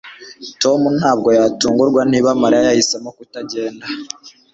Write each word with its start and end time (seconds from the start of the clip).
Tom 0.61 0.81
ntabwo 0.99 1.29
yatungurwa 1.37 2.01
niba 2.11 2.29
Mariya 2.41 2.63
yahisemo 2.69 3.09
kutagenda 3.17 3.85